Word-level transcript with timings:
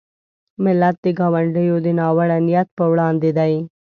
ملت 0.63 0.95
د 1.03 1.05
ګاونډیو 1.19 1.75
د 1.85 1.87
ناوړه 1.99 2.37
نیت 2.47 2.67
په 2.77 2.83
وړاندې 2.91 3.29
دی. 3.37 3.53